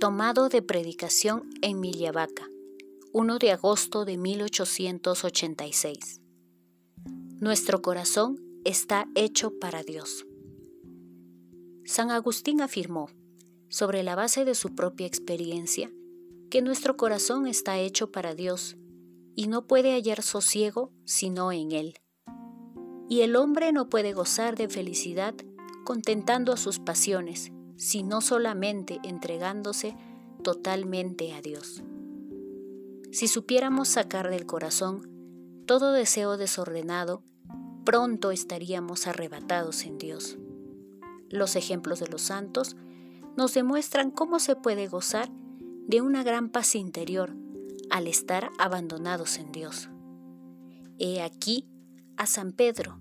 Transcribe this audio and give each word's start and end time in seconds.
Tomado 0.00 0.48
de 0.48 0.62
predicación 0.62 1.50
en 1.60 1.78
Millavaca, 1.78 2.48
1 3.12 3.38
de 3.38 3.52
agosto 3.52 4.06
de 4.06 4.16
1886. 4.16 6.22
Nuestro 7.38 7.82
corazón 7.82 8.40
está 8.64 9.06
hecho 9.14 9.58
para 9.60 9.82
Dios. 9.82 10.24
San 11.84 12.10
Agustín 12.10 12.62
afirmó, 12.62 13.10
sobre 13.68 14.02
la 14.02 14.14
base 14.14 14.46
de 14.46 14.54
su 14.54 14.74
propia 14.74 15.06
experiencia, 15.06 15.92
que 16.48 16.62
nuestro 16.62 16.96
corazón 16.96 17.46
está 17.46 17.78
hecho 17.78 18.10
para 18.10 18.34
Dios 18.34 18.78
y 19.36 19.48
no 19.48 19.66
puede 19.66 19.92
hallar 19.92 20.22
sosiego 20.22 20.94
sino 21.04 21.52
en 21.52 21.72
Él. 21.72 21.94
Y 23.10 23.20
el 23.20 23.36
hombre 23.36 23.70
no 23.70 23.90
puede 23.90 24.14
gozar 24.14 24.56
de 24.56 24.70
felicidad 24.70 25.34
contentando 25.84 26.54
a 26.54 26.56
sus 26.56 26.78
pasiones, 26.78 27.52
sino 27.80 28.20
solamente 28.20 29.00
entregándose 29.04 29.96
totalmente 30.44 31.32
a 31.32 31.40
Dios. 31.40 31.82
Si 33.10 33.26
supiéramos 33.26 33.88
sacar 33.88 34.28
del 34.28 34.44
corazón 34.44 35.08
todo 35.64 35.92
deseo 35.92 36.36
desordenado, 36.36 37.24
pronto 37.86 38.32
estaríamos 38.32 39.06
arrebatados 39.06 39.86
en 39.86 39.96
Dios. 39.96 40.36
Los 41.30 41.56
ejemplos 41.56 42.00
de 42.00 42.08
los 42.08 42.20
santos 42.20 42.76
nos 43.38 43.54
demuestran 43.54 44.10
cómo 44.10 44.40
se 44.40 44.56
puede 44.56 44.86
gozar 44.86 45.30
de 45.86 46.02
una 46.02 46.22
gran 46.22 46.50
paz 46.50 46.74
interior 46.74 47.34
al 47.88 48.08
estar 48.08 48.50
abandonados 48.58 49.38
en 49.38 49.52
Dios. 49.52 49.88
He 50.98 51.22
aquí 51.22 51.66
a 52.18 52.26
San 52.26 52.52
Pedro, 52.52 53.00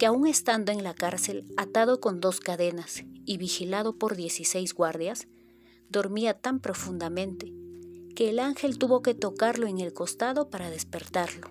que 0.00 0.06
aún 0.06 0.26
estando 0.26 0.72
en 0.72 0.82
la 0.82 0.94
cárcel, 0.94 1.44
atado 1.58 2.00
con 2.00 2.20
dos 2.20 2.40
cadenas 2.40 3.04
y 3.26 3.36
vigilado 3.36 3.98
por 3.98 4.16
dieciséis 4.16 4.72
guardias, 4.72 5.28
dormía 5.90 6.32
tan 6.32 6.58
profundamente 6.58 7.52
que 8.16 8.30
el 8.30 8.38
ángel 8.38 8.78
tuvo 8.78 9.02
que 9.02 9.12
tocarlo 9.12 9.66
en 9.66 9.78
el 9.78 9.92
costado 9.92 10.48
para 10.48 10.70
despertarlo. 10.70 11.50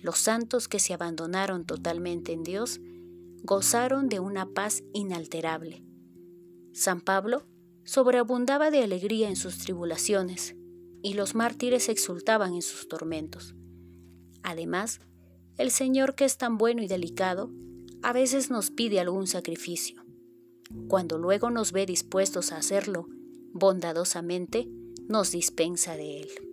Los 0.00 0.16
santos 0.20 0.68
que 0.68 0.78
se 0.78 0.94
abandonaron 0.94 1.66
totalmente 1.66 2.32
en 2.32 2.44
Dios 2.44 2.80
gozaron 3.42 4.08
de 4.08 4.20
una 4.20 4.46
paz 4.46 4.82
inalterable. 4.94 5.84
San 6.72 7.02
Pablo 7.02 7.46
sobreabundaba 7.84 8.70
de 8.70 8.82
alegría 8.82 9.28
en 9.28 9.36
sus 9.36 9.58
tribulaciones 9.58 10.56
y 11.02 11.12
los 11.12 11.34
mártires 11.34 11.90
exultaban 11.90 12.54
en 12.54 12.62
sus 12.62 12.88
tormentos. 12.88 13.54
Además, 14.42 15.02
el 15.58 15.70
Señor 15.70 16.14
que 16.14 16.24
es 16.24 16.38
tan 16.38 16.56
bueno 16.56 16.82
y 16.82 16.88
delicado, 16.88 17.50
a 18.02 18.12
veces 18.12 18.50
nos 18.50 18.70
pide 18.70 19.00
algún 19.00 19.26
sacrificio. 19.26 20.04
Cuando 20.88 21.18
luego 21.18 21.50
nos 21.50 21.72
ve 21.72 21.84
dispuestos 21.84 22.52
a 22.52 22.58
hacerlo 22.58 23.08
bondadosamente, 23.52 24.68
nos 25.08 25.32
dispensa 25.32 25.96
de 25.96 26.20
él. 26.20 26.47